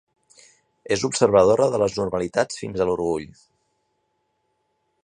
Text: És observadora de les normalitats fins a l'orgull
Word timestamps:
És 0.95 1.03
observadora 1.09 1.67
de 1.75 1.81
les 1.83 1.99
normalitats 2.01 2.63
fins 2.65 2.81
a 2.81 2.89
l'orgull 2.93 3.29